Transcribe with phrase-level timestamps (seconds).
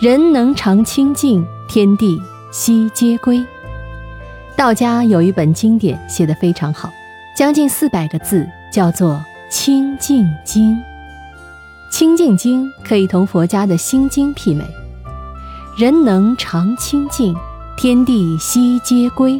[0.00, 2.18] 人能常清净，天地
[2.50, 3.44] 悉皆归。
[4.56, 6.90] 道家有一本经典写得非常好，
[7.36, 9.12] 将近四百个字，叫做
[9.50, 10.72] 《清净经》。
[11.92, 14.64] 《清净经》可以同佛家的心经媲美。
[15.76, 17.36] 人能常清净，
[17.76, 19.38] 天地悉皆归。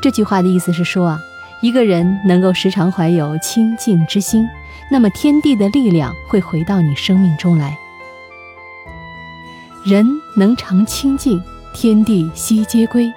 [0.00, 1.20] 这句话的意思是说啊，
[1.60, 4.48] 一个人能够时常怀有清净之心，
[4.90, 7.76] 那么天地的力量会回到你生命中来。
[9.88, 11.42] 人能常清净，
[11.72, 13.10] 天地悉皆归。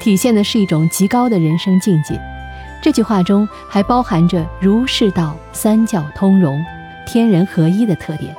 [0.00, 2.18] 体现的是一种极高的人生境界。
[2.82, 6.58] 这句话中还包含着儒释道三教通融、
[7.06, 8.34] 天人合一的特点。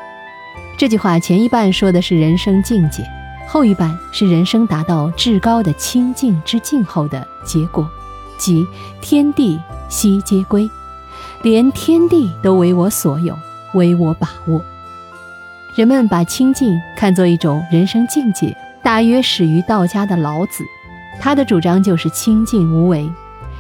[0.80, 3.04] 这句话前一半说的是人生境界，
[3.48, 7.88] 后一半是人生达到至高的清净之境后的结果，
[8.36, 8.66] 即
[9.00, 9.60] 天地
[9.90, 10.68] 悉皆归，
[11.44, 13.38] 连天地都为我所有，
[13.76, 14.60] 为我把握。
[15.76, 20.64] 人们把清静看作一种人生境界，大约始于道家的老子。
[21.20, 23.06] 他的主张就是清静无为，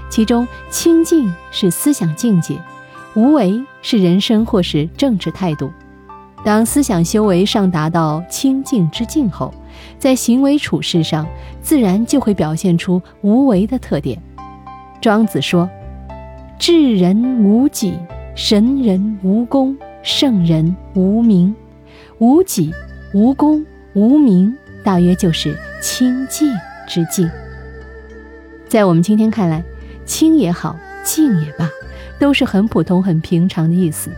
[0.09, 2.57] 其中清静是思想境界，
[3.15, 5.69] 无为是人生或是政治态度。
[6.41, 9.53] 当思想修为上达到清静之境后，
[9.99, 11.27] 在行为处事上
[11.61, 14.17] 自然就会表现出无为的特点。
[15.01, 15.69] 庄子说
[16.57, 17.93] ：“智人无己，
[18.35, 21.53] 神人无功，圣人无名。
[22.17, 22.73] 无己、
[23.13, 26.47] 无功、无名，大约就是清净
[26.87, 27.29] 之境。”
[28.67, 29.63] 在我们今天看来，
[30.05, 31.69] 清也好，静也罢，
[32.19, 34.09] 都是很普通、很平常的意思。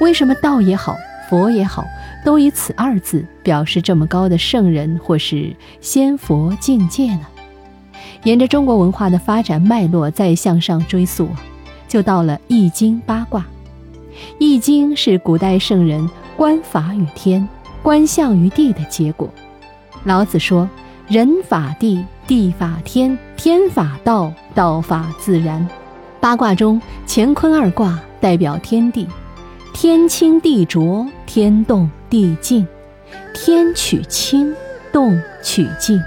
[0.00, 0.96] 为什么道也好，
[1.28, 1.84] 佛也好，
[2.24, 7.26] 都以此二字表示这么高的圣人或是仙佛境界呢？
[8.24, 11.28] 沿着中国文化的发展脉络再向上追溯，
[11.86, 13.40] 就到了《易经》八卦。
[14.38, 16.08] 《易经》是古代圣人
[16.42, 17.48] 观法与天、
[17.84, 19.32] 观象于地的结果。
[20.02, 20.68] 老子说
[21.06, 25.64] ：“人法地。”地法天，天法道，道法自然。
[26.18, 29.06] 八卦中，乾坤二卦代表天地，
[29.72, 32.66] 天清地浊，天动地静，
[33.32, 34.52] 天取清，
[34.92, 36.02] 动取静，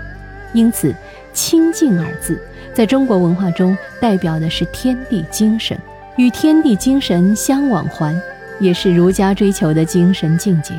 [0.54, 0.94] 因此
[1.32, 2.38] “清净”二字
[2.74, 5.80] 在中国文化中代表的是天地精神，
[6.18, 8.14] 与天地精神相往还，
[8.60, 10.74] 也是儒家追求的精神境界。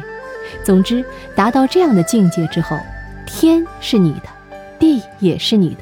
[0.64, 1.04] 总之，
[1.34, 2.78] 达到这样的境界之后，
[3.26, 4.36] 天是你的。
[4.78, 5.78] 地也是你的，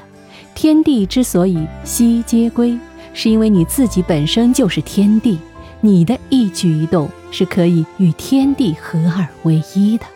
[0.54, 2.78] 天地之所以悉皆归，
[3.12, 5.36] 是因为你自己本身就是天地，
[5.80, 10.06] 你的一举一动是可以与天地合二为一的。